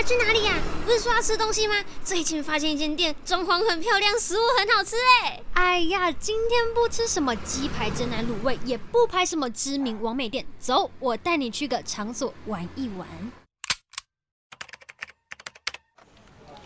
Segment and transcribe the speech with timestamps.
[0.00, 0.54] 要去哪里呀？
[0.86, 1.74] 不是说要吃东西吗？
[2.02, 5.42] 最近发现一间店，装潢很漂亮，食物很好吃哎。
[5.52, 13.06] 哎呀，今天不吃什么鸡排、真奶、卤味，也不拍什么知名网美店，走，我带你去个场所玩一玩。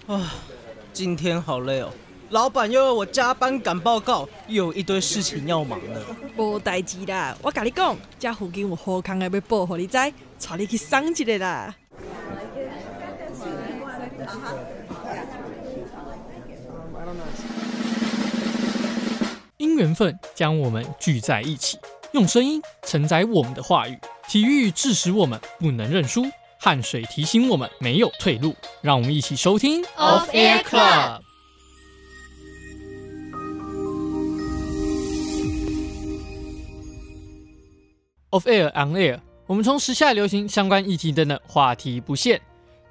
[0.07, 0.35] 啊，
[0.93, 1.93] 今天好累哦。
[2.31, 6.01] 老板又要我加班赶报告，又有一堆事情要忙呢。
[6.37, 10.13] 无代志啦，我跟你讲，这附近有好康的要报给你知，带
[10.57, 11.75] 你去赏一个啦。
[19.57, 21.79] 因缘分将我们聚在一起，
[22.13, 23.99] 用声音承载我们的话语。
[24.29, 26.25] 体育致使我们不能认输，
[26.59, 28.55] 汗水提醒我们没有退路。
[28.81, 31.21] 让我们一起收听 Off Air Club。
[38.31, 42.41] Off Air On Air，我们从时下流行相关议题等等话题不限。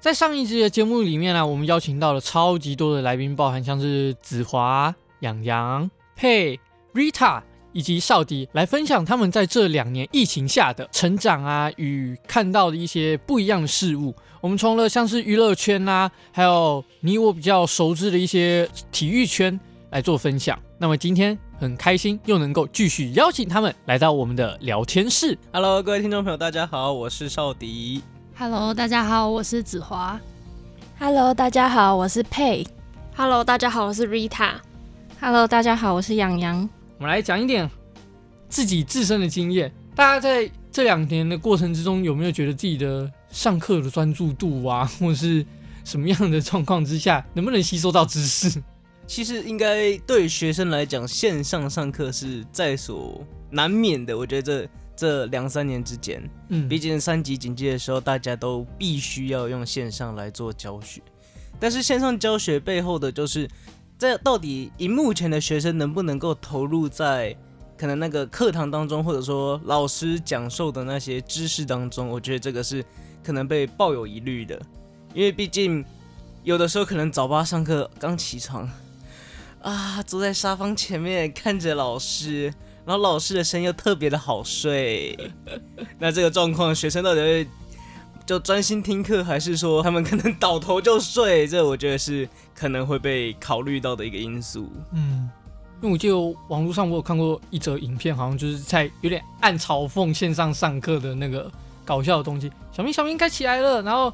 [0.04, 6.60] 在上一集的节目里面呢、我们邀请到了超级多的来宾，包含像是子华、洋洋、佩、
[6.92, 7.40] Rita
[7.72, 14.14] 以及少迪，来分享他们在这两年疫情下的成长啊，与看到的一些不一样的事物。
[14.42, 20.58] 我们从了像是娱乐圈啊，还有你我比较熟知的一些体育圈来做分享。
[20.76, 21.38] 那么今天。
[21.56, 25.38] 很开心又能够继续邀请他们来到我们的聊天室。
[25.52, 28.02] Hello，各位听众朋友，大家好，我是少迪。
[28.36, 30.20] Hello，大家好，我是子华。
[30.98, 32.66] Hello，大家好，我是佩。
[33.14, 34.54] Hello，大家好，我是 Rita。
[35.20, 36.68] Hello，大家好，我是洋洋。
[36.98, 37.70] 我们来讲一点
[38.48, 39.72] 自己自身的经验。
[39.94, 45.46] 大家在这两年的过程之中，有没有觉得自己的上课的专注度啊， 或是
[45.84, 48.60] 什么样的状况之下，能不能吸收到知识？
[49.06, 54.18] 其实应该对学生来讲，线上上课是在所难免的。
[54.18, 61.02] 我觉得这这两三年之间，嗯，毕竟三级警戒的时候，大家都必须要用线上来做教学。
[61.58, 63.48] 但是线上教学背后的，就是
[63.96, 67.36] 在到底以目前的学生能不能够投入在
[67.76, 72.84] 可能那个课堂当中，或者说老师讲授的那些知识当中，我觉得这个是
[73.22, 74.60] 可能被抱有疑虑的。
[75.12, 75.84] 因为毕竟
[76.42, 78.68] 有的时候可能早八上课刚起床。
[79.62, 82.52] 啊，坐在沙发前面看着老师，
[82.86, 85.18] 然后老师的声音又特别的好睡。
[85.98, 87.46] 那这个状况，学生到底会
[88.26, 91.46] 就专心听课，还是说他们可能倒头就睡？
[91.48, 94.70] 这我觉得是可能会被考虑到的一个因素。
[94.92, 95.28] 嗯，
[95.80, 96.18] 因为我记得
[96.48, 101.50] 网络上我有看过一则影片，好像就是在有点暗嘲讽线上上课的那个
[101.84, 102.50] 搞笑的东西。
[102.72, 104.12] 小明，小明该起来了，然后。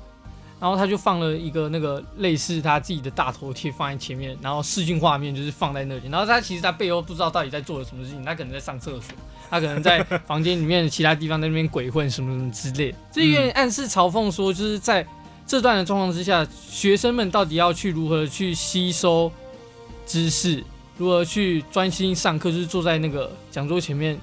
[0.60, 6.02] 然后他就放了一个那个类似他自己的大头贴放在前面，然后视讯画面就是放在那里。
[6.10, 9.14] 然后他其实他背后不知道到底在做了什么事情，他可能在上厕所，
[9.48, 12.94] 他可能在房间里面其他地方在那边鬼混什么什么之类。
[13.10, 15.06] 这有点暗示嘲讽说，就是在
[15.46, 19.32] 这段的状况之下，学生们到底要去如何去吸收
[20.04, 20.62] 知识，
[20.98, 24.14] 如何去专心上课，就是坐在那个讲桌前面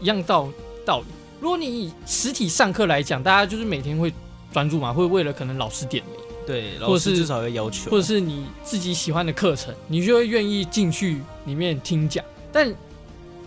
[0.00, 0.48] 一样道
[0.86, 1.06] 道理。
[1.40, 4.14] 如果你以实体上课来讲，大家就是每天会。
[4.52, 6.14] 专注嘛，会为了可能老师点名，
[6.46, 12.24] 对，老师至少要要求，或者是你自己喜欢的课程，你就会愿意进去里面听讲。
[12.50, 12.74] 但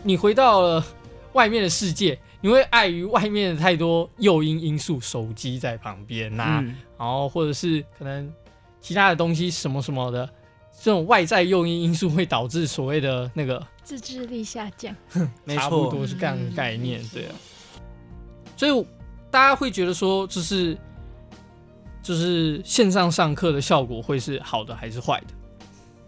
[0.04, 0.86] 你回到了
[1.34, 8.32] 外面的世界，你会碍于外面的太多诱因因素，手机在旁边呐、啊，嗯、然后或者是可能
[8.80, 10.30] 其他的东西什么什么的，
[10.82, 14.96] 这种外在诱因因素会导致所谓的那个自制力下降，
[15.58, 17.34] 差不多是这样的概念，对啊。
[18.56, 18.86] 所以
[19.32, 20.78] 大家会觉得说，就是。
[22.02, 25.28] 就是线上上课的效果会是好的还是坏的？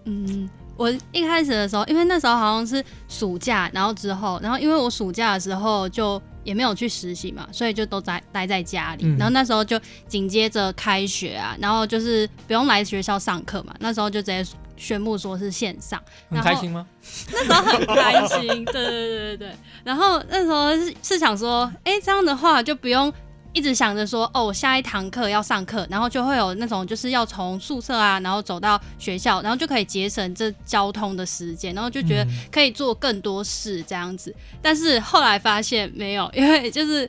[0.05, 9.05] 嗯，我一开始的时候，因为那时候好像是暑假，然后之后，然后因为我暑假的时候就也没有去实习嘛，所以就都在待在家里。
[9.05, 14.45] 嗯、然后那时候就紧接着开学啊，然后就是不用来学校上课嘛，那时候就直接
[14.75, 16.01] 宣布说是线上。
[16.29, 16.85] 很开心吗？
[17.31, 19.51] 那时候很开心，对对对对对。
[19.85, 23.13] 然后那时候是是想说，哎、欸，这样的话就不用。
[23.53, 34.31] 一直想着说，哦，我下一堂课要上课，然后就会有那种就是要从宿舍啊，然后走到学校，然后就可以节省这交通的时间，然后就觉得可以做更多事这样子。
[34.31, 37.07] 嗯、但是后来发现没有，因为就是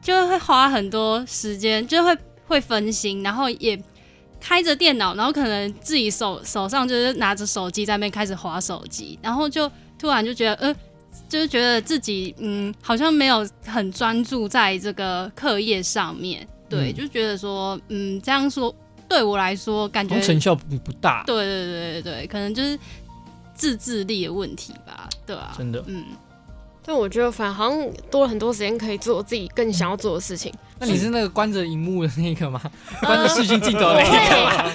[0.00, 2.16] 就会花很多时间，就会
[2.46, 3.78] 会分心，然后也
[4.40, 10.76] 开着电脑，然后可能自己手手上就是拿着手机在那边开始划手机，然后就突然就觉得，呃。
[11.34, 18.72] 就是觉得自己嗯，好像没有很专注在这个课业上面，对，嗯、就觉得说嗯，这样说
[19.08, 22.78] 对我来说感觉成效不不大，对对对对对，可能就是
[23.52, 26.04] 自制力的问题吧，对啊，真的，嗯，
[26.86, 32.62] 但我觉得反而好像多了很多时间可以做自己更想要做的事情，那你是那个关着荧幕的那个吗？
[33.02, 34.70] 关着视讯镜头的那个吗？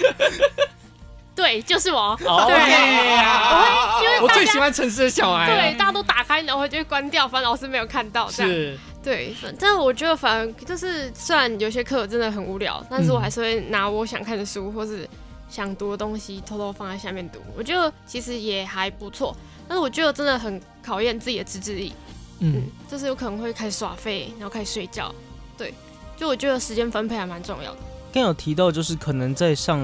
[1.39, 2.13] 对，就是我。
[2.19, 5.47] 对，我会因为我最喜欢城市的小孩。
[5.47, 8.29] 对，大家都打开，然后就会关掉，反正老师没有看到。
[8.29, 8.77] 是。
[9.01, 15.07] 对，但我觉得反而就是，虽然有些课真的很无聊，但是我还是会拿我想看的书或是
[15.49, 17.39] 想读的东西偷偷放在下面读。
[17.57, 19.33] 我觉得其实也还不错，
[19.65, 21.93] 但是我觉得真的很考验自己的自制力。
[22.39, 25.15] 嗯，就是有可能会开始耍废，然后开始睡觉。
[25.57, 25.73] 对，
[26.17, 27.77] 就我觉得时间分配还蛮重要的。
[28.11, 29.79] 刚有提到，就是可能在上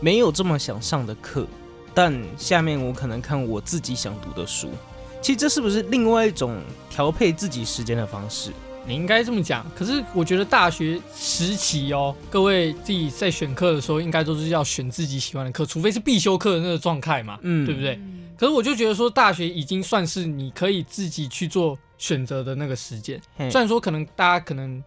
[0.00, 1.46] 没有这么想上的课，
[1.94, 4.68] 但下面我可能看我自己想读的书。
[5.22, 6.58] 其实这是不是另外一种
[6.88, 8.50] 调配自己时间的方式？
[8.86, 9.64] 你应该这么讲。
[9.76, 18.00] 可是我觉得大学时期哦，各位自己在选课的时候，应该都是要选自己喜欢的课，除非是必修课的那个状态嘛，嗯，对不对？
[18.38, 23.20] 可是我就觉得说，大学已经算是你可以自己去做选择的那个时间。
[23.36, 24.82] 虽然说可能大家可能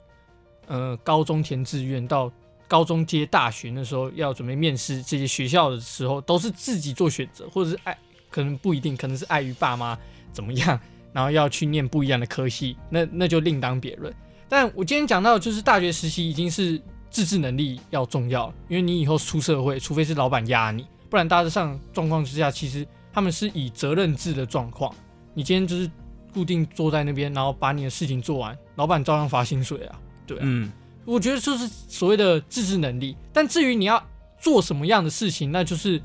[0.66, 2.32] 呃高中填志愿到
[2.74, 7.96] 高中接大学那时候要准备面试这些学校的时候，都是自己做选择，或者是爱
[8.32, 9.96] 可能不一定，可能是碍于爸妈。
[10.32, 10.80] 怎么样？
[11.14, 14.12] 然后要去念不一样的科系，那那就另当别论。
[14.50, 16.82] 但我今天讲到，就是大学实习已经是
[17.12, 22.84] 自制能力要重要，因为你以后出社会，除非是老板压你，不然大致上状况之下，其实
[23.14, 24.92] 他们是以责任制的状况。
[25.36, 25.88] 你今天就是
[26.34, 30.42] 固定坐在那边，然后把你的事情做完，老板照样发薪水啊，对啊。
[30.44, 30.72] 嗯，
[31.06, 33.16] 我觉得就是所谓的自制能力。
[33.32, 34.04] 但至于你要
[34.40, 36.02] 做什么样的事情，那就是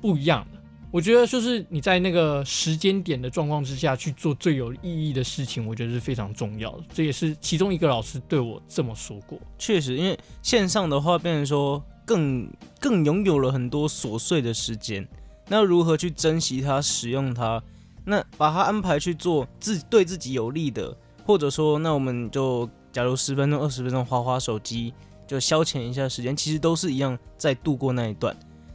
[0.00, 0.60] 不一样的。
[0.90, 6.84] 我觉得就是你在那个时间点的状况之下去做最有意义的事情，我觉得是非常重要的。
[6.92, 9.36] 这也是其中一个老师对我这么说过。
[9.58, 12.48] 确实，因为线上的话，变成说更
[12.78, 15.04] 更拥有了很多琐碎的时间，
[15.48, 17.60] 那如何去珍惜它、使用它？
[18.04, 24.94] 那把它安排去做自对自己有利的，或者说，那我们就假如十分钟、二十分钟花花手机，
[25.26, 28.34] 就消遣一下时间，其实都是一样在度过那一段。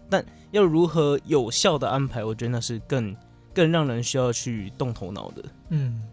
[0.09, 3.15] 但要如何有效的安排，我觉得那是更
[3.53, 5.43] 更让人需要去动头脑的。
[5.69, 6.03] 嗯，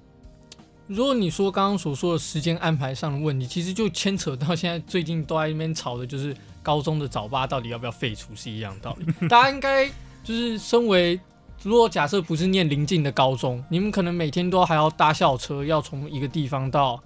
[0.86, 6.32] 如果你说刚刚所说的时间安排上的问题，其实就牵扯到现在最近都在那边吵的，就是
[6.62, 9.06] 高中的早八到底要不要废除是一样的道理。
[9.26, 9.88] 大家应该
[10.22, 11.18] 就是身为，
[11.64, 17.02] 如果假设不是念临近的高中，你们可能每天都还要搭校车，要从一个地方到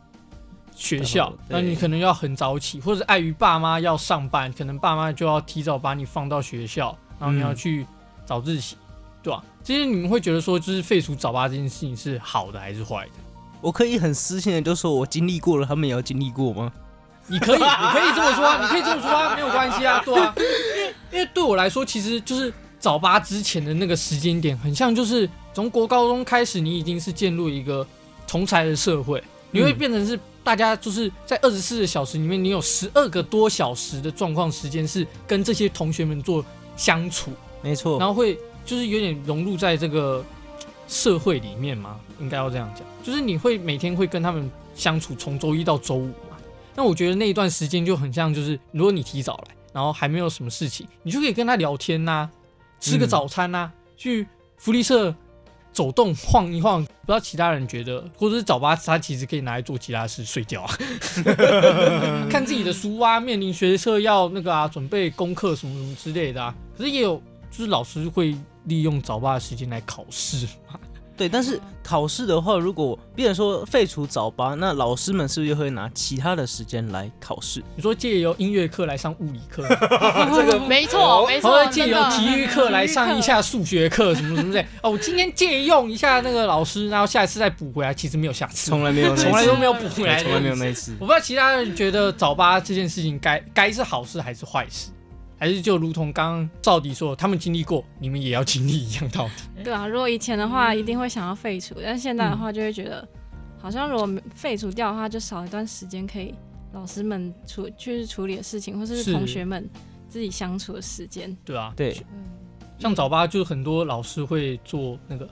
[0.80, 6.96] 学校，那你可能要很早起，或者碍于爸妈要上班，可能爸妈就要提早把你放到学校。
[7.18, 7.86] 然后你要去
[8.24, 8.76] 早自习，
[9.22, 9.44] 对吧、啊？
[9.62, 13.12] 其实你们会觉得说，就是废除早八这件事情是好的还是坏的？
[13.60, 16.72] 我可以很私信的就说，我经历过了，他们也要经历过吗？
[17.26, 20.32] 你可以，你可以这么说啊，你可以这么说啊，没有关系啊，对啊。
[20.34, 20.42] 因
[20.82, 27.86] 为因为对我来说，其实就是早八之前的那个时间点，很像就是从国高中开始，你已经是进入一个
[28.26, 36.44] 同才的社会，你会变成是大家就是在二十四个小时里面，你有十二个多小时的状况时间是跟这些同学们做。
[36.76, 40.24] 相处没错，然后会就是有点融入在这个
[40.88, 46.38] 社会里面嘛，应该要这样讲，就是你会每天会跟他们相处，从周一到周五嘛。
[46.74, 52.30] 那我觉得那一段时间就很像，就是如果你提早来，然后还没有什么事情，你就可以跟他聊天呐、啊，
[52.80, 54.26] 吃个早餐呐、啊，嗯、去
[54.56, 55.14] 福利社
[55.72, 56.82] 走动晃一晃。
[56.82, 60.78] 不知道其他人觉得，或者是早八，他其实可以拿来做其他事，睡觉啊，
[62.30, 66.54] 看自己的书啊，面临学测要那个啊，准备功课什么什么之类的啊。
[66.78, 70.46] 可是也有，就是老师会利用早八的时间来考试。
[71.20, 77.62] 对，但是考试的话，如果别人说废除早八，那老师们是不是会拿其他的时间来考试？
[77.76, 79.62] 你说借由音乐课来上物理课，
[80.34, 81.50] 这个没 错没错。
[81.50, 84.64] 或者借由体育课来上一下数学课，什么什么的。
[84.82, 87.92] 哦，我今天借用一下那个老师，然后下一次再补回来。
[87.92, 90.92] 其实没有下次，从来没有，从来都没有补回来，从来没有那一次。
[90.98, 94.88] 我不知道其他人觉得早八这件事情该该是好事还是坏事。
[95.40, 99.32] 还是就如同刚刚赵迪说，他们经历过，你们也要经历一样道理。
[99.64, 103.08] 对啊，如果以前的话，一定会想要废除，但现在的话，就会觉得，
[103.58, 106.34] 好像如果废除掉的话，就少一段时间可以
[106.74, 109.66] 老师们处去处理的事情，或者是同学们
[110.10, 111.34] 自己相处的时间。
[111.42, 111.96] 对啊，对，
[112.78, 115.26] 像早八就很多老师会做那个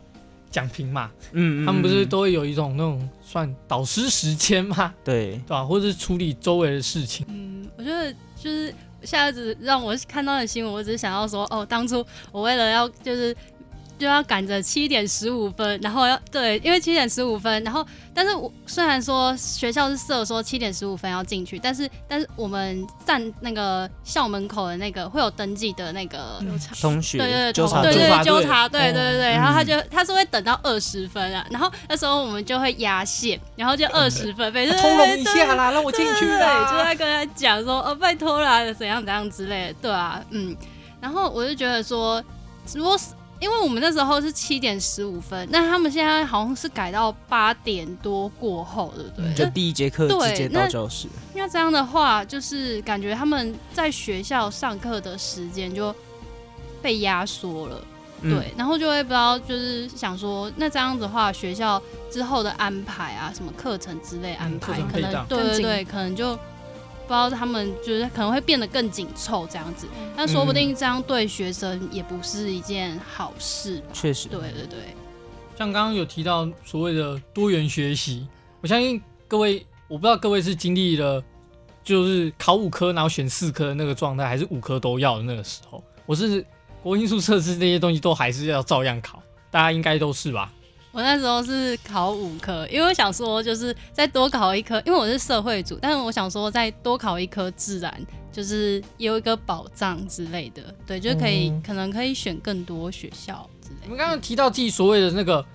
[0.50, 5.62] 讲评嘛，嗯，他们不是都会有一种那种算导师时间嘛，对，对吧？
[5.62, 7.26] 或者是处理周围的事情。
[7.28, 8.74] 嗯，我觉得就是。
[9.04, 13.32] 现在只让我看到的新闻，我只是想要说，哦，当初我为了要就是
[13.98, 26.40] 就要赶着七点十五分，然后要对，因为七点十五分，然后但是我虽然说学校是设说七点十五分要进去，但是但是我们站那个校门口的那个会有登记的那个
[26.80, 40.56] 同学，对对对，对对对纠察队，对对对对，然后他就嗯他是会等到二十分啊，然后那时候我们就会压线，然后就二十分，每次通融一下啦，让我进去啦，对，就在跟他讲说哦，拜托啦，怎样怎样之类的，对啊，嗯，
[41.00, 42.22] 然后我就觉得说，
[42.74, 43.06] 如果是
[43.40, 49.34] 因为我们那时候是七点十五分，那他们现在好像是改到八点多过后，对不对？
[49.34, 51.06] 就第一节课直接到教室。
[51.34, 55.94] 那这样的话，就是感觉他们在学校上课的时间就
[56.82, 57.80] 被压缩了，
[58.22, 61.80] 嗯对，然后就会不知道，就是想说，那这样子的话，学校
[62.10, 66.38] 之后的安排啊，什么课程之类安排，可能对对对，可能就。
[67.08, 73.82] 不知道他们就是可能会变得更紧凑这样子，但说不定这样对学生也不是一件好事。
[73.94, 74.78] 确实，对对对。
[75.56, 78.28] 像刚刚有提到所谓的多元学习，
[78.60, 81.24] 我相信各位，我不知道各位是经历了
[81.82, 85.82] 就是考五科然后选四科的那个状态，还是五科都要的那个时候。
[86.04, 86.44] 我是
[86.82, 90.52] 国英数测试这些东西都还是要照样考，大家应该都是吧？
[90.98, 103.82] 我那时候是考五科，因为我想说就是再多考一科，因为我是社会组，但是我想说再多考一科自然，就是有一个保障之类的，对，就可以、嗯、可能可以选更多学校之类的。
[103.84, 105.46] 你们刚刚提到自己所谓的那个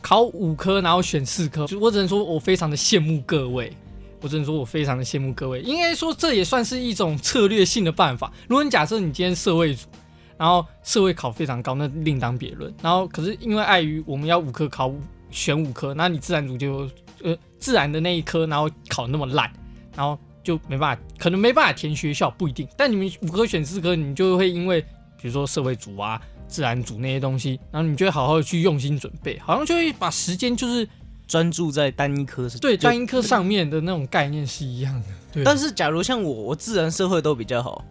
[0.00, 3.76] 考五科然后选四科，就我只能说我非常的羡慕各位，
[4.20, 8.32] 我只能说我非常的羡慕各位，应该说这也算是一种策略性的办法。
[8.46, 9.88] 如果你假设你今天社会组。
[10.36, 12.72] 然后社会考非常高，那另当别论。
[12.82, 14.92] 然后可是因为碍于我们要五科考
[15.30, 16.88] 选五科，那你自然组就
[17.22, 19.50] 呃自然的那一科，然后考那么烂，
[19.96, 22.68] 然后就没办法，可能没办法填学校，不一定。
[22.76, 24.80] 但你们五科选四科，你就会因为
[25.20, 30.88] 比如说社会组啊、自然组那些东西，然后你就会好好去用心准备，好像就会把时间就是
[31.26, 35.06] 专注在单一科，对单一科上面的那种概念是一样的。
[35.32, 35.44] 对。
[35.44, 37.84] 但是假如像我，我自然社会都比较好，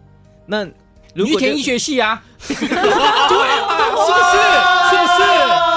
[0.46, 0.68] 那。
[1.14, 2.22] 你去填医学系啊？
[2.46, 2.58] 对啊，
[4.04, 4.36] 是不是？
[4.90, 5.22] 是不是？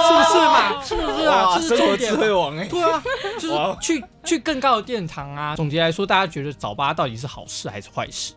[0.07, 0.83] 是不是嘛？
[0.83, 1.55] 是不是啊？
[1.55, 2.11] 这是重点。
[2.11, 3.03] 智慧王哎，对啊，
[3.39, 5.55] 就是去去更高的殿堂啊。
[5.55, 8.33] 总结来说，大家觉得早八到底是好事还是坏事？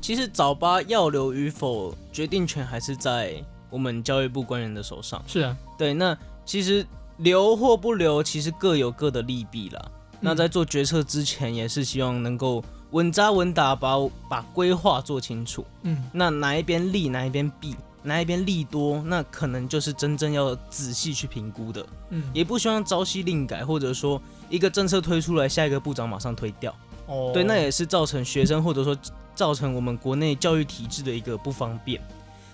[0.00, 3.34] 其实早八要留与否，决定权还是在
[3.68, 5.22] 我们教育部官员的手上。
[5.26, 5.92] 是啊，对。
[5.92, 9.84] 那其实留或不留，其实各有各的利弊啦。
[10.20, 12.62] 那在做决策之前，也是希望能够。
[12.90, 15.64] 稳扎稳打把，把把规划做清楚。
[15.82, 21.84] 嗯，那哪一边利，哪一边弊，哪一边利多，那可能就是真正要仔细去评估的。
[22.10, 26.74] 嗯，也不希望朝夕令改，或者说一个政策推出来，下一个部长马上推掉。
[27.06, 28.96] 哦，对，那也是造成学生或者说
[29.34, 32.00] 造成我们国内教育体制的一个不方便。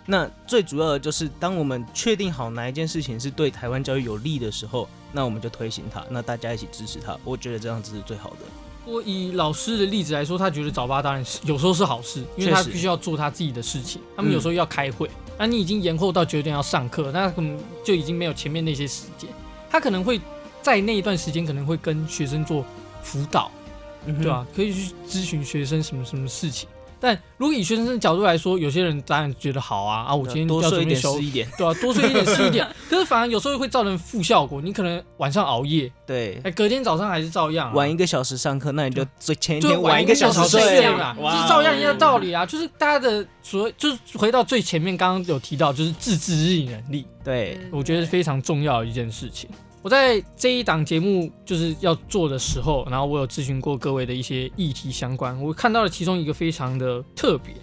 [0.06, 7.16] 那最主要的就是，当我们确定好哪一件事情是对台湾教育有利的时候，那我们就推行它，那大家一起支持它。
[7.24, 8.38] 我觉得这样子是最好的。
[8.86, 14.00] 我以老师的例子来说，他觉得早八当然是有时候是好事，因为他必须要做他自己的事情。
[14.16, 19.30] 他们有时候要开会，那、嗯、你已经延后到九点要上课，那可能就已经没有前面那些时间。
[19.70, 20.20] 他可能会
[20.62, 22.64] 在那一段时间可能会跟学生做
[23.02, 23.50] 辅导，
[24.06, 24.46] 嗯、对吧、啊？
[24.54, 26.68] 可以去咨询学生什么什么事情。
[27.04, 30.14] 但如果以学生的角度来说，有些人当然觉得好啊啊！
[30.14, 32.66] 我今天要多睡一点是一点，对啊，多睡一点是一点。
[32.88, 42.46] 可是反而有时候会造成负效果，你可能晚上熬夜，对，哎，隔天早上还是照样、啊、晚一个小时上课，那你就最前一天晚一个小时睡嘛，哇就是照样一样的道理啊。
[42.46, 49.50] 就是大家的所谓，就是回到最前面，刚刚有提到，就是自制力能力，对，我觉得是非常重要的一件事情。
[49.84, 57.54] 我在这一档节目就是要做的时候，然后我有咨询过各位的一些议题相关，我看到了其中一个非常的特别。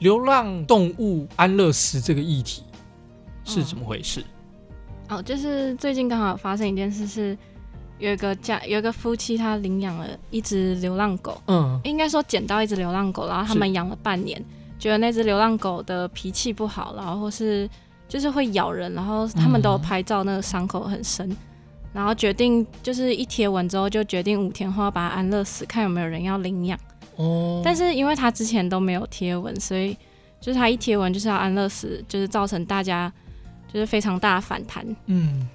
[0.00, 2.64] 流浪动物安乐死这个议题
[3.44, 4.20] 是怎么回事？
[5.08, 7.38] 哦，哦，就是最近刚好发生一件事，是
[8.00, 14.44] 有一个家有一个夫妻，他领养了一只流浪狗，嗯，应该说捡到一只流浪狗，然后他们养了半年，
[14.80, 17.70] 觉得那只流浪狗的脾气不好，然后或是
[18.08, 21.36] 就是会咬人，然后他们都有拍照，那个伤口很深，嗯，
[21.92, 26.78] 然后决定就是一贴文之后就决定五天后要把它安乐死，看有没有人要领养。
[27.16, 29.96] 哦，但是因为他之前都没有贴文，所以
[30.40, 33.12] 就是他一贴文就是要安乐死，就是造成大家
[33.70, 34.84] 就是非常大的反弹。
[35.06, 35.46] 嗯，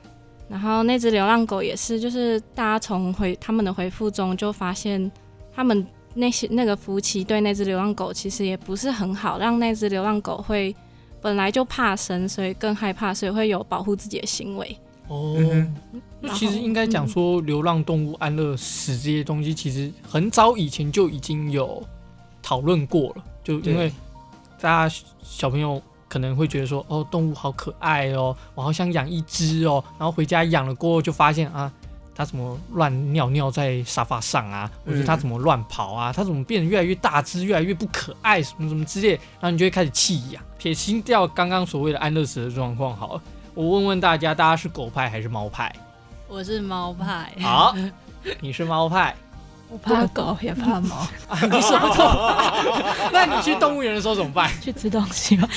[0.48, 5.12] 然后那只流浪狗也是，就是大家从回他们的回复中就发现，
[5.52, 10.76] 他们那些那个夫妻对那只流浪狗其实也不是很好，让那只流浪狗会
[11.20, 14.78] 本来就怕生，所以更害怕，所以会有保护自己的行为。
[15.08, 15.38] 哦。
[16.34, 21.84] 其实应该讲说，流浪动物安乐死这些东西，其实很早以前就已经有
[22.42, 23.24] 讨论过了。
[23.44, 23.92] 就因为
[24.60, 31.72] 大家小朋友可能会觉得说，哦，动物好可爱哦，我好想养一只哦，然后回家养了过后就发现啊，
[32.16, 40.44] 它怎么乱尿尿在沙发上啊，或者它怎么乱跑啊，它怎么变得越来越大只，越来越不可爱，什么什么之类，然后你就会开始弃养。
[40.58, 43.22] 撇清掉刚刚所谓的安乐死的状况，好了，
[43.58, 45.74] 我问问大家，大家是狗派还是猫派？
[46.28, 47.32] 我是猫派。
[47.42, 47.76] 好，
[48.40, 49.16] 你是猫派。
[49.68, 51.08] 我怕狗也怕猫，
[51.42, 53.12] 你什么动？
[53.12, 54.52] 那你去动物园的时候怎么办？
[54.62, 55.50] 去吃东西吗？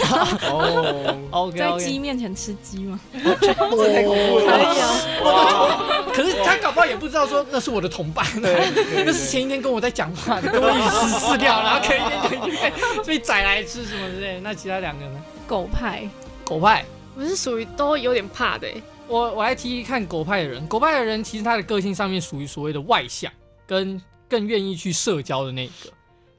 [0.51, 2.99] 哦，OK，在鸡面前吃鸡吗？
[3.13, 6.09] 太恐怖了！
[6.15, 14.41] 可是他搞不好也不知道说那是我的同伴，那是前一天跟我在讲话的，跟我一起吃饲料，然后可以可以被宰来吃什么之类。
[14.41, 15.21] 那其他两个呢？
[15.47, 16.09] 狗派，
[16.47, 16.83] 狗派，
[17.21, 18.67] 我是属于都有点怕的。
[19.07, 23.31] 我我来提提看狗派的人，狗派的人其实他的个性上面属于所谓的外向。
[23.67, 25.93] 跟更愿意去社交的那个，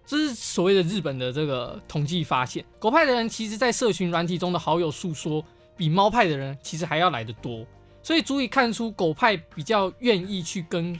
[0.05, 5.41] 这是所谓的日本的这个统计发现，狗派的人其实，在社群软体中的好友数说，
[5.77, 7.65] 比猫派的人其实还要来得多，
[8.03, 10.99] 所以足以看出狗派比较愿意去跟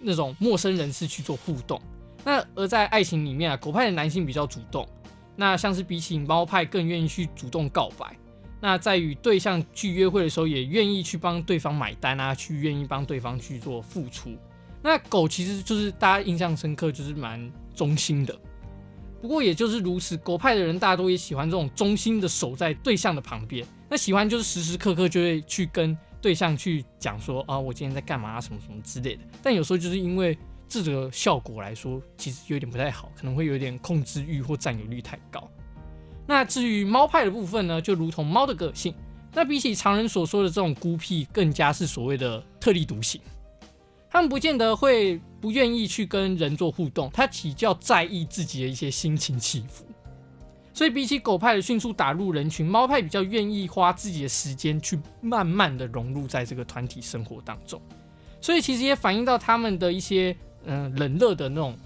[0.00, 1.80] 那种陌生人士去做互动。
[2.24, 4.88] 那而在爱情里面啊，狗派的男性比较主动，
[5.36, 8.16] 那像是比起猫派更愿意去主动告白。
[8.60, 14.36] 那在与对象去约会的时候，也愿意去帮对方买单啊，去愿意帮对方去做付出。
[14.82, 18.38] 那狗其实就是大家印象深刻，就是蛮忠心的。
[19.20, 23.66] 不过也就是如此，狗派的人大多也喜欢这种忠心的守在对象的旁边。
[23.88, 29.22] 那喜欢就是时时刻刻就会去跟对象去讲说啊，我今天在干嘛啊，什么什么之类的。
[29.42, 30.38] 但有时候就是因为
[30.68, 35.50] 这个效果来说，其实有点不太好，可能会有点控制欲或占有欲太高。
[36.30, 38.94] 那至于猫派的部分呢，就如同猫的个性，
[39.34, 43.20] 那比起常人所说的这种孤僻，更加是所谓的特立独行。
[44.08, 49.84] 他们不见得会不愿意去跟人做互动，他比较在意自己的一些心情起伏，
[50.72, 57.82] 所以比起狗派的迅速打入人群，猫派比较愿意花自己的时间去慢慢的融入在这个团体生活当中，
[58.40, 61.76] 所以其实也反映到他们的一些嗯、冷热的那种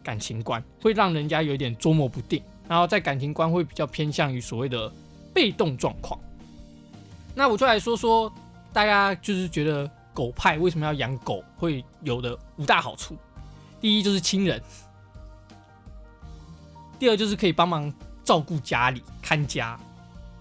[0.00, 4.88] 感情观，会让人家有点捉摸不定，然后在感情观会比较偏向于所谓的
[5.34, 6.16] 被动状况。
[7.34, 8.32] 那我就来说说
[8.72, 9.90] 大家就是觉得。
[10.12, 11.42] 狗派为什么要养狗？
[11.56, 13.16] 会有的五大好处，
[13.80, 14.60] 第一就是亲人，
[16.98, 17.90] 第二就是可以帮忙
[18.24, 19.78] 照顾家里、看家、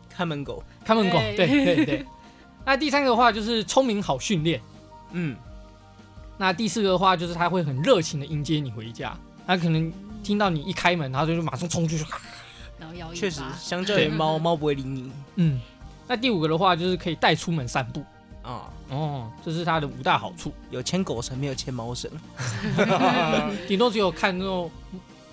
[0.10, 1.20] 看门狗、看门狗。
[1.38, 2.06] 对对对。
[2.66, 4.60] 那第三个的话就是聪明好训练，
[5.12, 5.38] 嗯。
[6.36, 12.06] 那第四个的话就是他会很热情的迎接你回家，他可能听到你一开门，它就马上冲出去，
[12.80, 13.14] 然后摇。
[13.14, 15.12] 确实， 相较于猫，猫不会理你。
[15.36, 15.60] 嗯。
[16.08, 18.04] 那第五个的话就是可以带出门散步。
[18.42, 22.10] 啊哦，这是它的五大好处，有牵狗绳，没有牵猫绳，
[23.68, 24.72] 顶多只有看那种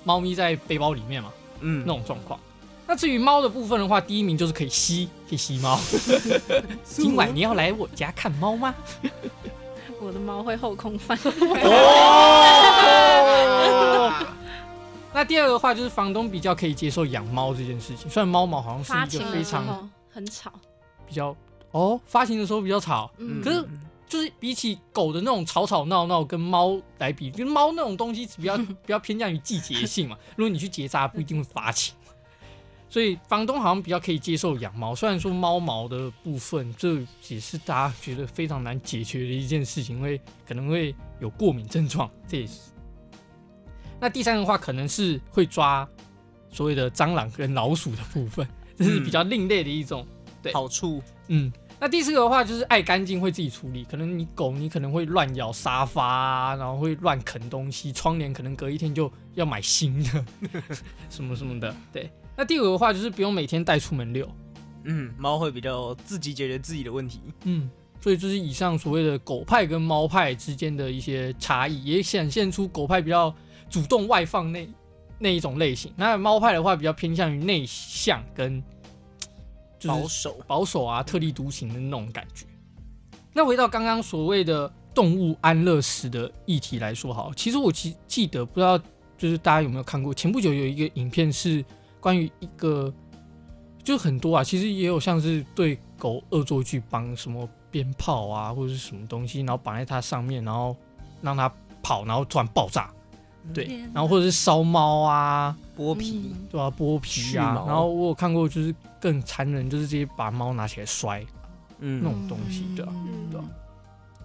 [0.05, 2.39] 猫咪在背包里面嘛，嗯，那种状况。
[2.87, 5.81] 那至于猫的部分的话，第一名就是可以吸，可以吸猫。
[6.85, 8.75] 今晚你要来我家看猫吗？
[10.01, 11.19] 我的猫会后空翻。
[15.17, 20.53] 那第二个话就是房东比较可以接受养猫这件事情，虽然猫毛好像是一个非常很吵，
[21.07, 21.35] 比较。
[21.71, 23.67] 哦，发情的时候比较吵，嗯、可是
[24.07, 30.19] 就是比起狗的那种吵吵闹闹，跟猫来比，就是猫那种东西比较 比较偏向于季节性嘛。
[30.37, 31.95] 如果你去结扎，不一定会发情，
[32.91, 34.95] 所以房东好像比较可以接受养猫。
[34.95, 42.61] 虽然说猫毛的部分，这也是大家觉得非常难解决的一件事情，因为可能会有过敏症状，这也是。
[44.01, 45.89] 那第三个的话，可能是会抓
[46.51, 50.53] 所谓的蟑螂跟老鼠的部分， 这是比较另类的一种、嗯、对。
[50.53, 51.53] 好处，嗯。
[51.79, 60.25] 那第四个的话就是爱干净会自己处理，可能你狗你可能会乱咬沙发啊，然后会乱啃东西，窗帘可能隔一天就要买新的，
[61.11, 61.77] 什么什么的。
[61.93, 64.27] 对，那第五个的话就是不用每天带出门遛，
[64.85, 67.69] 嗯，猫会比较自己解决自己的问题，嗯，
[68.01, 73.35] 所以就是以上所谓的狗派跟猫派之间的一些差异，也显现出狗派比较
[73.69, 74.69] 主动外放那
[75.19, 78.63] 那一种类型，那猫派的话比较偏向于内向跟。
[79.87, 82.47] 保守、保守啊，特立独行的那种感觉。
[83.33, 88.77] 那回到刚刚所谓的动物安乐死的议题来说，好，其实我记记得，不知道
[89.19, 90.13] 就是大家有没有看过？
[90.15, 91.65] 前不久有一个影片是
[92.01, 92.93] 关于一个，
[93.85, 100.75] 就很多啊，其实也有像是对狗恶作剧，绑什么鞭炮啊，或者是什么东西，然后绑在它上面，然后
[101.21, 101.53] 让它
[101.83, 102.91] 跑，然后突然爆炸。
[103.55, 107.63] 对，然后或者是烧猫啊，剥皮，对啊，剥皮啊。
[107.67, 111.25] 然后我有看过，就是更残忍，就是直接把猫拿起来摔，
[111.81, 112.93] 嗯，那种东西，对啊，
[113.31, 113.45] 对啊。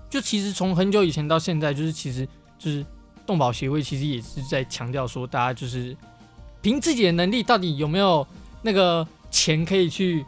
[0.10, 2.28] 就其实从很久以前到现在，就是其实
[2.60, 2.86] 就是
[3.26, 5.96] 动保协会其实也是在强调说，大家就是
[6.62, 8.28] 凭自己的能力，到底有没有
[8.62, 10.26] 那个钱可以去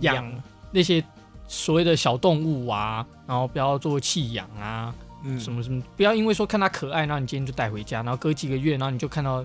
[0.00, 0.32] 养
[0.70, 1.04] 那些
[1.46, 4.94] 所谓的小动物啊，然后不要做弃养啊，
[5.28, 9.44] 嗯，什么什么，不要因为说看它可爱，然后你今天就带回家，然后隔几个月，然后你就看到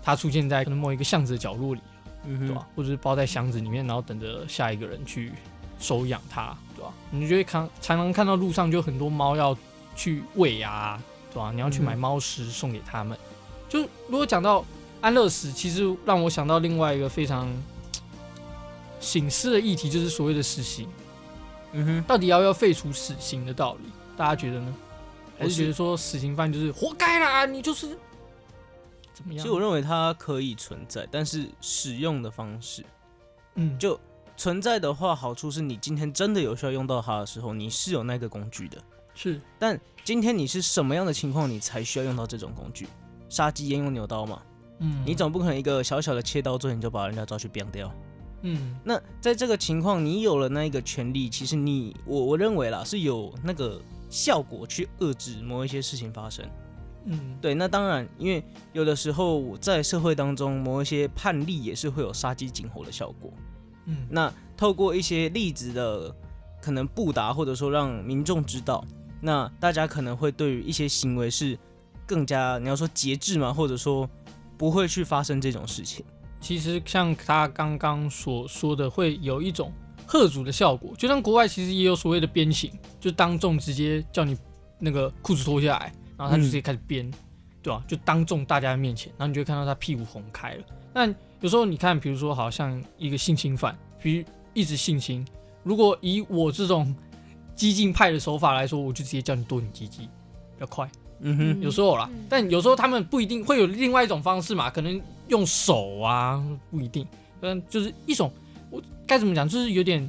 [0.00, 1.80] 它出现在可能某一个巷子的角落里，
[2.24, 2.64] 嗯，对吧？
[2.76, 5.32] 或者是包在箱子里面，然后等着下一个人去
[5.80, 6.92] 收养它，对吧？
[7.10, 9.56] 你就会看常常看到路上就很多猫要
[9.96, 11.50] 去喂啊，对吧？
[11.52, 13.18] 你要去买猫食送给他们。
[13.68, 14.64] 就如果讲到
[15.00, 17.52] 安乐死，其实让我想到另外一个非常
[19.00, 20.88] 醒思的议题，就是所谓的死刑。
[21.72, 23.90] 嗯哼，到底要不要废除死刑的道理？
[24.16, 24.72] 大家觉得呢？
[25.38, 27.46] 还是觉得说死刑犯就是活该啦？
[27.46, 27.88] 你就是
[29.12, 29.42] 怎么样？
[29.42, 32.84] 其实我认为它可以存在，但是使用的方式，
[33.54, 33.98] 嗯，就
[34.36, 38.78] 存在的话，好处是你今天真的有需要用到它的时候，你是有那个工具的。
[39.14, 42.86] 是，但今天你是什么样的情况，你才需要用到这种工具？
[43.28, 44.42] 杀鸡焉用牛刀嘛，
[44.78, 47.90] 嗯，你总不可能一个小小的切刀之后你就把人家抓去毙掉，
[48.42, 56.44] 嗯，那在这个情况，你有了那一个权利，其实你我我认为啦是有那个效果去遏制某一些事情发生，
[57.04, 58.42] 嗯，对，那当然，因为
[58.72, 63.32] 有的时候在社会当中，某一些判例也是会有杀鸡儆猴的效果，
[63.86, 66.14] 嗯，那透过一些例子的
[66.60, 68.84] 可能布达，或者说让民众知道，
[69.20, 71.58] 那大家可能会对于一些行为是。
[72.08, 74.08] 更加你要说节制嘛，或者说
[74.56, 76.06] 不会去发生这种事情。
[76.40, 79.72] 其实像他刚刚所说的，会有一种
[80.06, 80.94] 吓阻的效果。
[80.96, 84.36] 就像国外其实也有所谓的鞭刑，就当众直接叫你
[84.78, 87.12] 那个裤子脱下来，然后他就直接开始鞭，嗯、
[87.62, 87.84] 对吧？
[87.88, 90.64] 就当众大家的面前，然后你就会看到他屁股红开了。
[90.94, 91.06] 那
[91.40, 95.26] 有时候你看，比如说好像一个性侵犯，比如一直性侵，
[95.62, 96.94] 如果以我这种
[97.54, 100.88] 激进派的手法来说，我就直接叫你剁你鸡鸡，比较快。
[101.20, 107.06] 嗯哼，有时候啦，但有时候他们不一定会有另外一种方式嘛，可能用手啊，不一定，
[107.40, 108.30] 嗯，就是一种，
[108.76, 110.08] 我该怎么讲，就是有点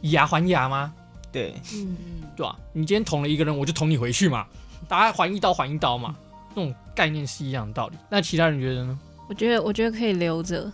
[0.00, 0.92] 以牙还牙吗？
[1.32, 2.58] 对，嗯嗯，对吧、啊？
[2.72, 4.46] 你今天捅了一个人，我就捅你回去嘛，
[4.86, 6.14] 大家还一刀还一刀嘛，
[6.54, 7.96] 那种概念是一样的道理。
[8.08, 8.98] 那其他人觉得呢？
[9.28, 10.72] 我觉得，我觉得可以留着，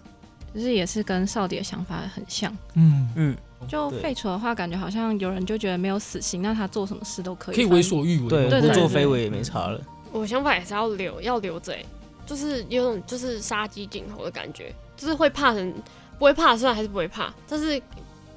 [0.54, 2.54] 就是也是跟少迪的想法很像。
[2.74, 3.36] 嗯嗯。
[3.68, 9.78] 就废除的话，感觉好像有人就觉得没有死刑，那他做什么事都可以，可以为所欲为，对，不作非为也没差了。
[10.12, 11.76] 我想法也是要留，要留着，
[12.24, 15.74] 就是有种就是杀鸡儆猴的感觉，就是会怕人，
[16.20, 17.82] 不会怕，虽然还是不会怕，但是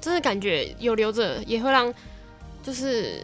[0.00, 1.94] 真的感觉有留着也会让，
[2.62, 3.20] 就是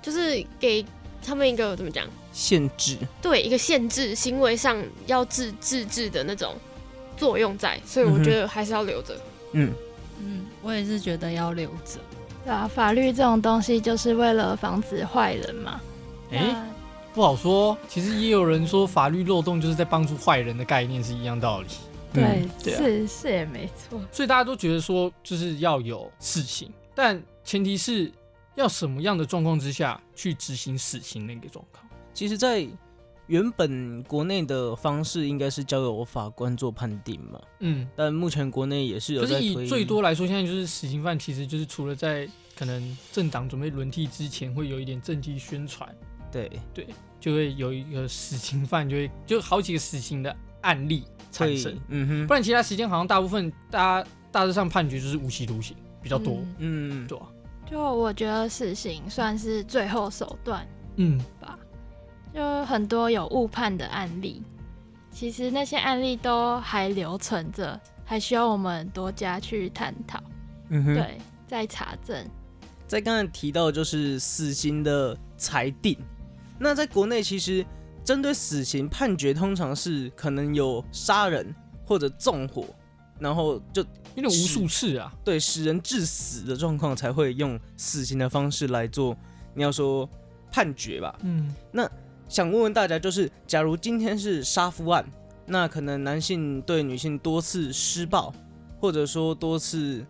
[0.00, 0.82] 就是给
[1.22, 6.54] 他们一个怎么讲限制，对，一个限制行为上要制制止的那种
[7.16, 9.14] 作用在，所以我觉得还是要留着，
[9.52, 9.74] 嗯。
[10.20, 12.00] 嗯，我也是觉得要留着。
[12.44, 15.80] 对啊，法律这种东西就是为了防止坏人嘛。
[16.32, 16.56] 哎、欸，
[17.14, 17.78] 不好说。
[17.88, 21.68] 其实也有人说，法律漏洞就是在帮助坏人的概念是一样道理。
[22.12, 24.00] 对，嗯、对啊、是是也没错。
[24.10, 28.12] 所以大家都觉得说，就是要有死刑，但前提是
[28.54, 31.86] 要什么样的状况之下去执行死刑那个状况。
[32.12, 32.66] 其实，在
[33.26, 39.54] 原本国内的方式应该是交由法官做判定嘛，嗯，但目前国内也是有在推。
[39.54, 45.94] 可是以最多来说，现在就是死刑犯，其实就是除了在可能政党准备轮替之前，会有一点政绩宣传，
[46.32, 46.86] 对对，
[47.20, 57.26] 就会有一个死刑犯，就会就好几个死刑的案例产生，嗯哼，不然其他时间好像大部分大家大致上判决就是无期徒刑比较多，嗯，对、啊、
[57.70, 60.66] 就我觉得死刑算是最后手段，
[60.96, 61.18] 嗯。
[61.40, 61.58] 吧。
[62.34, 64.42] 就很多有误判的案例，
[65.10, 70.22] 其实那些案例都还留存着，还需要我们多加去探讨。
[70.68, 72.24] 嗯哼，对，再查证。
[72.86, 75.98] 在刚才提到就是死刑的裁定，
[76.58, 77.64] 那在国内其实
[78.08, 82.64] 针对死刑判决，通常是可能有杀人或者纵火，
[83.18, 89.14] 然后就因为无数次啊，对，使人致死的状况才会用死刑的方式来做。
[89.52, 90.08] 你要说
[90.50, 91.86] 判决吧，嗯，那。
[92.30, 95.04] 想问问大家，就是假如今天是杀夫案，
[95.44, 98.32] 那可能男性对女性多次施暴，
[98.80, 100.02] 或者说多次，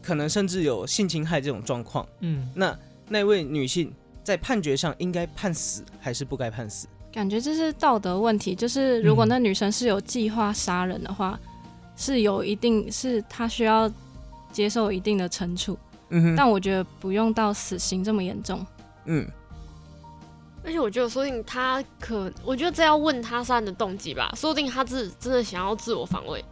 [0.00, 3.92] 可能甚至有性侵害这种状况，嗯，那那位女性
[4.24, 6.88] 在判决上应该判死还是不该判死？
[7.12, 11.50] 感觉这是道德问题，就是如果那女生是有计划杀人的话，嗯，
[11.96, 13.90] 是有一定是她需要
[14.52, 15.78] 接受一定的惩处，
[16.10, 18.64] 嗯哼，但我觉得不用到死刑这么严重，
[19.06, 19.26] 嗯。
[20.62, 24.30] 而且我觉得，说不定他可，我觉得这要问他杀人的动机吧。
[24.36, 26.44] 说不定他自真的想要自我防卫，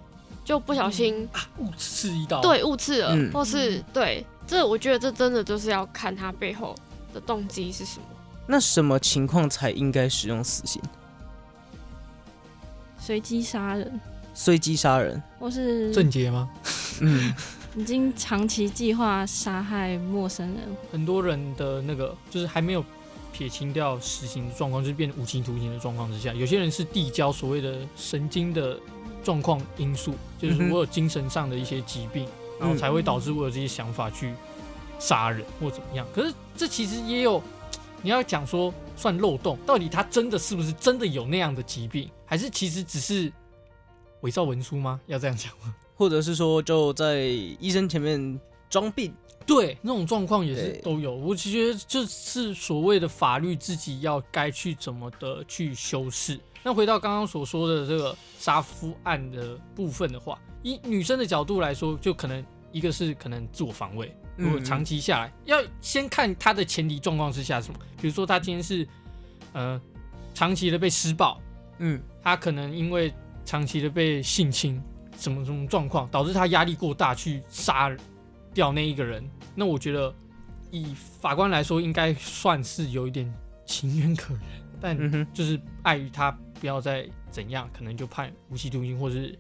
[0.46, 6.74] 就不小心误刺一刀，对，误刺了，嗯、或是对，这我觉得这真的就是要看他背后
[7.12, 8.06] 的动机是什么。
[8.50, 10.80] 那什么情况才应该使用死刑？
[12.98, 14.00] 随机杀人，
[14.32, 16.48] 随机杀人，或是郑杰吗？
[17.00, 17.34] 嗯，
[17.76, 20.56] 已经长期计划杀害陌生人，
[20.90, 22.82] 很多人的那个就是还没有
[23.32, 28.78] 撇清掉死刑的状况，就是变无期徒刑的状况之下，有些人是递交所谓的神经的
[29.22, 32.30] 状况因素，就是我有精神上的一些疾病，嗯、
[32.61, 34.32] 然后才会导致我有这些想法去
[34.98, 36.06] 杀人或怎么样。
[36.14, 37.42] 可是这其实也有，
[38.02, 43.32] 你要讲说算漏洞，到底他真的是不是真的有那样的疾病，还是其实只是
[44.20, 45.00] 伪造文书吗？
[45.06, 45.74] 要这样讲吗？
[45.96, 47.22] 或者是说就在
[47.58, 49.12] 医生前面装病？
[49.44, 51.14] 对，那种状况也是都有。
[51.14, 56.38] 我其实就是所谓的法律自己要该去怎么的去修饰。
[56.62, 64.14] 那回到刚刚所说的这个杀夫案的部分的话，以女生的角度来说，就可能一个是可能自我防卫。
[64.38, 67.81] 如果长期下来，要先看他的前提状况是下什么。
[68.01, 68.87] 比如说他今天是
[69.53, 69.81] 呃
[70.33, 71.40] 长期的被施暴，
[71.79, 73.12] 嗯，他可能因为
[73.44, 74.81] 长期的被性侵，
[75.18, 77.94] 什么什么状况导致他压力过大去杀
[78.55, 79.29] 掉那一个人。
[79.57, 80.14] 那我觉得，
[80.70, 83.29] 以法官来说，应该算是有一点
[83.66, 84.42] 情愿可原，
[84.81, 89.37] 但就是碍于他不要再怎样，可能就判无期徒刑或者是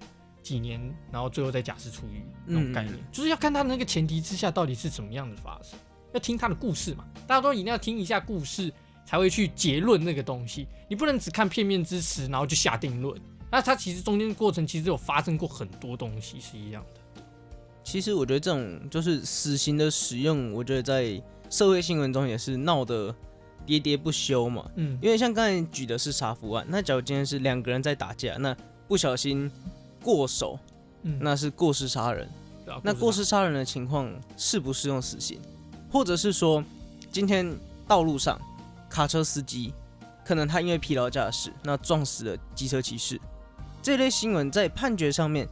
[0.48, 0.80] 几年，
[1.12, 5.78] 然后最后再假释出狱那种概念，就是要看他那个前提之下到底是怎么样的发生，
[6.14, 7.04] 要听他的故事嘛。
[7.26, 8.72] 大家都一定要听一下故事，
[9.04, 13.20] 才会去结论那个东西，你不能只看片面之词，然后就下定论。
[13.50, 17.22] 那他其实中间过程其实有发生过很多东西是一样的。
[17.84, 23.14] 其实我觉得这种就是死刑的使用，我觉得在社会新闻中也是闹得
[23.66, 24.70] 喋喋不休嘛。
[24.76, 28.56] 嗯，因为像刚才举的是杀夫案，那假如今天是两个人在打架，那
[28.86, 29.50] 不小心
[30.02, 30.58] 过手，
[31.02, 32.28] 嗯，那是过失杀人。
[32.82, 35.40] 那过失杀人的情况适不适用死刑？
[35.90, 36.62] 或者是说，
[37.10, 38.40] 今天道路上
[38.88, 39.72] 卡车司机
[40.24, 43.20] 可能他因为疲劳驾驶，那撞死了机车骑士，
[43.82, 45.48] 这类新闻在判决上面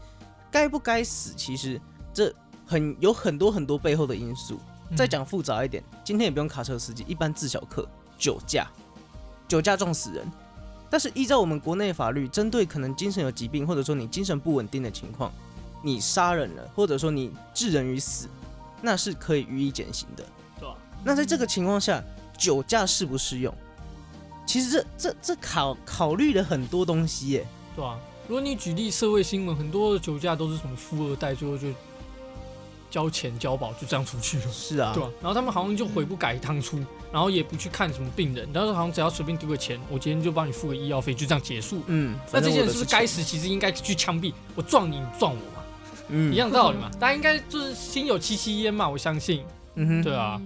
[0.51, 1.33] 该不该死？
[1.37, 1.81] 其实。
[2.17, 2.35] 这
[2.67, 4.59] 很有很多很多背后的因素，
[4.97, 8.67] 再讲复杂一点，今天也不用卡车司机，一般自小客酒驾，
[9.47, 10.27] 酒驾撞死人。
[10.89, 15.33] 但是依照我们国内法律，针对可能精神有疾病或者说你精神不稳定的情况，
[15.83, 18.29] 你杀人了或者说你致人于死，
[18.81, 20.25] 那是可以予以减刑的。
[20.61, 20.69] 对。
[21.05, 22.03] 那在这个情况下，
[22.39, 23.55] 酒驾适不适用？
[24.47, 27.47] 其实这这这考考虑了很多东西耶。
[27.75, 27.99] 对啊。
[28.29, 31.69] 如果你举例社会新闻，很多的酒驾都是什么富二代，最后就。
[32.91, 36.79] 交钱交保就这样出去了，是啊，对啊，然后他们好像就悔不改当初，
[37.13, 41.83] 然后也不去看什么病人，但是好像只要随便丢个钱，我今天就帮你付个医药费，就这样结束。
[41.87, 43.23] 嗯，那这些人是不是该死？
[43.23, 44.33] 其实应该去枪毙。
[44.55, 45.65] 我撞你，你撞我嘛，
[46.09, 46.91] 嗯，一样道理嘛。
[46.99, 49.45] 大家应该就是心有戚戚焉嘛，我相信。
[49.75, 50.41] 嗯哼，对啊。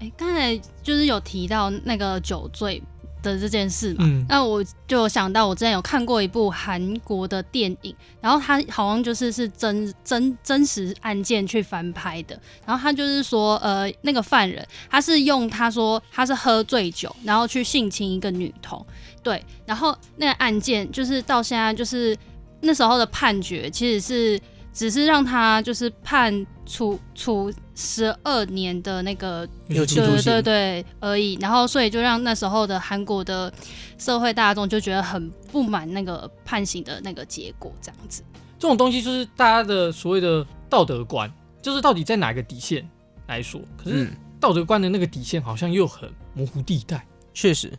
[0.00, 2.82] 哎，刚才就是有提到那个酒醉。
[3.22, 18.84] 的这件事嘛，嗯、那我就想到我之前有看过一部韩国的电影，然后它好像就是是真真真实案件去翻拍的，然后他就是说，呃，那个犯人他是用他说他是喝醉酒，然后去性侵一个女童，
[19.22, 22.16] 对，然后那个案件就是到现在就是
[22.60, 24.40] 那时候的判决其实是
[24.72, 27.52] 只是让他就是判处处。
[27.74, 33.52] 十二年的那个，对对对而已，然后所以就让那时候的韩国的
[33.96, 38.22] 社会大众就觉得很不满那个判刑的那个结果，这样子。
[38.58, 41.32] 这种东西就是大家的所谓的道德观，
[41.62, 42.86] 就是到底在哪个底线
[43.26, 43.58] 来说？
[43.82, 47.04] 可是道德观的那个底线好像又很模糊地带。
[47.32, 47.72] 确实，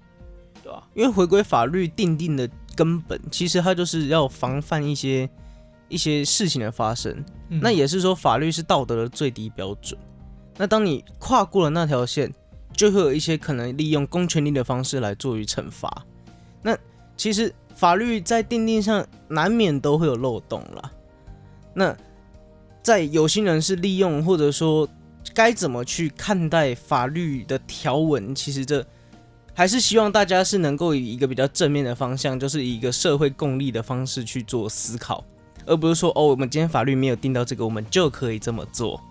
[0.63, 0.87] 对吧？
[0.95, 5.29] 因为回归法律定定的根本，其实它就是要防范一些。
[5.89, 9.99] 一些事情的发生，那也是说法律是道德的最低标准。
[10.57, 12.31] 那当你跨过了那条线，
[12.73, 16.05] 就会有一些可能利用公权力的方式来做于惩罚。
[16.61, 16.77] 那
[17.15, 20.91] 其实法律在定定上难免都会有漏洞啦。
[21.73, 21.95] 那
[22.81, 24.87] 在有心人士利用，或者说
[25.33, 28.85] 该怎么去看待法律的条文，其实这
[29.53, 35.23] 还是希望大家是能够以一个比较正面的方向，就是以一个社会共利的方式去做思考。
[35.65, 39.01] 而不是说哦，我们今天法律没有定到这个，我们就可以这么做，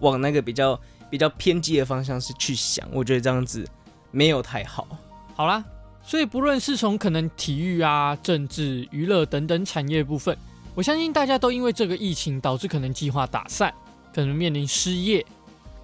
[0.00, 0.78] 往那个比较
[1.10, 3.66] 比较偏激的方向是去想，我觉得这样子
[4.10, 4.86] 没有太好。
[5.34, 5.64] 好啦，
[6.02, 10.36] 所以不论是从可能体育啊、政治、娱乐等等产业部分，
[10.74, 13.72] 我相信大家都因为这个疫情导致可能计划打散，
[14.14, 15.24] 可能面临失业，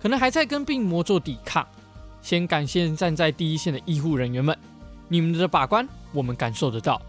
[0.01, 1.67] 可能还在跟病魔做抵抗。
[2.23, 4.57] 先感谢站在第一线的医护人员们，
[5.09, 7.01] 你们的把关我们感受得到。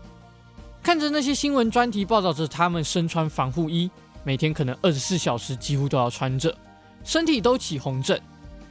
[0.86, 3.90] 看着那些新闻专题报道着他们身穿防护衣，
[4.24, 6.56] 每天可能二十四小时几乎都要穿着，
[7.04, 8.22] 身体都起红疹，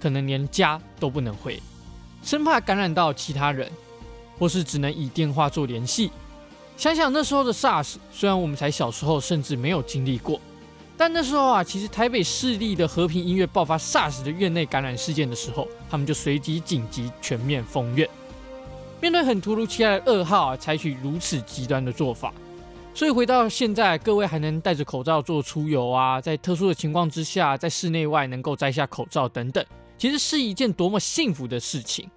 [0.00, 1.60] 可能连家都不能回，
[2.22, 3.68] 生怕感染到其他人，
[4.38, 6.12] 或是只能以电话做联系。
[6.76, 10.40] 想想那时候的 SARS，虽然我们才小时候，甚至没有经历过，
[10.96, 18.08] 但那时候啊，其实台北市立的和平医院爆发 SARS 的院内感染事件的时候，他们就随即紧急全面封院。
[19.04, 22.32] 面对很突如其来的噩耗啊，采取如此极端的做法，
[22.94, 29.62] 所以回到现在，各位还能戴着口罩做出游啊，在特殊的情况之下，在室内外能够摘下口罩等等，
[29.98, 32.10] 其实是一件多么幸福的事情。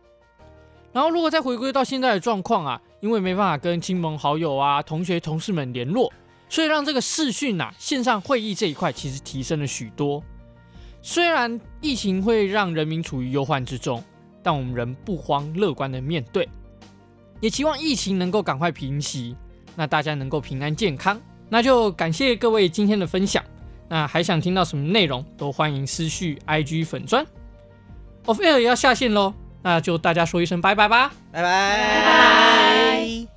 [0.94, 6.10] 然后，如果再回归到现在的状况啊，因为没办法跟亲朋好友啊、同学同事们联络。
[6.48, 10.24] 所以让这个视讯呐，线上会议这一块其实提升了许多。
[11.02, 14.02] 虽然疫情会让人民处于忧患之中，
[14.42, 16.48] 但我们仍不慌，乐观的面对，
[17.40, 19.36] 也期望疫情能够赶快平息，
[19.76, 21.20] 那大家能够平安健康。
[21.50, 23.44] 那就感谢各位今天的分享。
[23.90, 27.26] 那还想听到什么内容，都欢迎私讯 IG 粉专。
[28.26, 31.78] Off Air 也要下线喽，那就大家说一声拜拜吧，拜拜。
[31.78, 33.28] 拜拜。